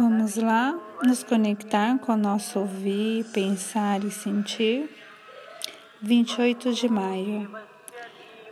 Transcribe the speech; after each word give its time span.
Vamos 0.00 0.36
lá 0.36 0.78
nos 1.04 1.24
conectar 1.24 1.98
com 1.98 2.12
o 2.12 2.16
nosso 2.16 2.60
ouvir, 2.60 3.24
pensar 3.32 4.04
e 4.04 4.12
sentir. 4.12 4.88
28 6.00 6.72
de 6.72 6.88
maio. 6.88 7.50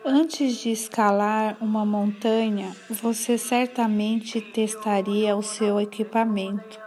Antes 0.05 0.57
de 0.57 0.73
escalar 0.73 1.57
uma 1.61 1.87
montanha, 1.87 2.75
você 2.91 3.39
certamente 3.39 4.41
testaria 4.41 5.37
o 5.37 5.43
seu 5.43 5.81
equipamento, 5.81 6.81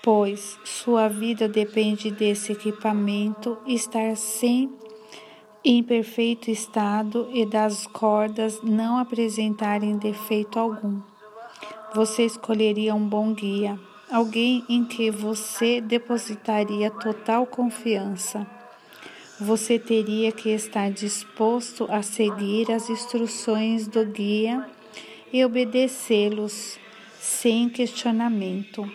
pois 0.00 0.56
sua 0.64 1.08
vida 1.08 1.48
depende 1.48 2.08
desse 2.12 2.52
equipamento 2.52 3.58
estar 3.66 4.16
sem 4.16 4.72
em 5.64 5.82
perfeito 5.82 6.52
estado 6.52 7.28
e 7.32 7.44
das 7.44 7.84
cordas 7.88 8.62
não 8.62 8.96
apresentarem 8.96 9.98
defeito 9.98 10.56
algum 10.56 11.00
você 11.94 12.24
escolheria 12.24 12.94
um 12.94 13.06
bom 13.06 13.34
guia, 13.34 13.78
alguém 14.10 14.64
em 14.68 14.84
que 14.84 15.10
você 15.10 15.80
depositaria 15.80 16.90
total 16.90 17.46
confiança. 17.46 18.46
Você 19.38 19.78
teria 19.78 20.32
que 20.32 20.50
estar 20.50 20.90
disposto 20.90 21.86
a 21.90 22.02
seguir 22.02 22.70
as 22.70 22.88
instruções 22.88 23.86
do 23.86 24.04
guia 24.06 24.66
e 25.32 25.44
obedecê-los 25.44 26.78
sem 27.20 27.68
questionamento. 27.68 28.90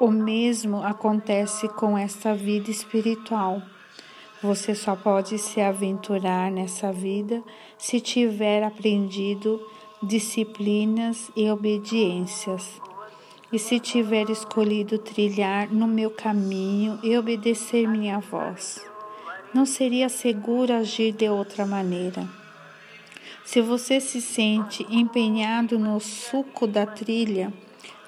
O 0.00 0.10
mesmo 0.10 0.82
acontece 0.82 1.68
com 1.68 1.96
esta 1.96 2.34
vida 2.34 2.70
espiritual. 2.70 3.62
Você 4.42 4.74
só 4.74 4.96
pode 4.96 5.38
se 5.38 5.60
aventurar 5.60 6.50
nessa 6.50 6.92
vida 6.92 7.42
se 7.78 8.00
tiver 8.00 8.64
aprendido 8.64 9.60
disciplinas 10.02 11.30
e 11.36 11.50
obediências. 11.50 12.80
E 13.52 13.58
se 13.58 13.78
tiver 13.78 14.30
escolhido 14.30 14.98
trilhar 14.98 15.70
no 15.70 15.86
meu 15.86 16.10
caminho 16.10 16.98
e 17.02 17.16
obedecer 17.16 17.86
minha 17.86 18.18
voz, 18.18 18.84
não 19.54 19.66
seria 19.66 20.08
seguro 20.08 20.72
agir 20.72 21.12
de 21.12 21.28
outra 21.28 21.66
maneira. 21.66 22.26
Se 23.44 23.60
você 23.60 24.00
se 24.00 24.20
sente 24.20 24.86
empenhado 24.88 25.78
no 25.78 26.00
suco 26.00 26.66
da 26.66 26.86
trilha, 26.86 27.52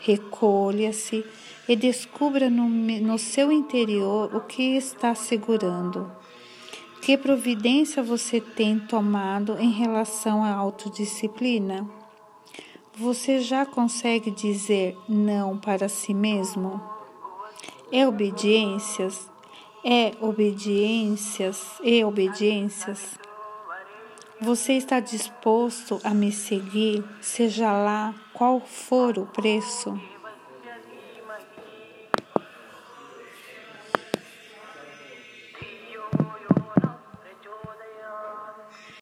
recolha-se 0.00 1.24
e 1.68 1.76
descubra 1.76 2.48
no, 2.48 2.68
no 2.68 3.18
seu 3.18 3.52
interior 3.52 4.34
o 4.34 4.40
que 4.40 4.76
está 4.76 5.14
segurando. 5.14 6.10
Que 7.04 7.18
providência 7.18 8.02
você 8.02 8.40
tem 8.40 8.78
tomado 8.78 9.58
em 9.60 9.70
relação 9.70 10.42
à 10.42 10.54
autodisciplina? 10.54 11.86
Você 12.96 13.40
já 13.40 13.66
consegue 13.66 14.30
dizer 14.30 14.96
não 15.06 15.58
para 15.58 15.86
si 15.86 16.14
mesmo? 16.14 16.80
É 17.92 18.08
obediências? 18.08 19.30
É 19.84 20.14
obediências 20.18 21.78
e 21.82 22.02
obediências? 22.02 23.18
Você 24.40 24.72
está 24.72 24.98
disposto 24.98 26.00
a 26.02 26.14
me 26.14 26.32
seguir, 26.32 27.04
seja 27.20 27.70
lá 27.70 28.14
qual 28.32 28.60
for 28.60 29.18
o 29.18 29.26
preço? 29.26 30.00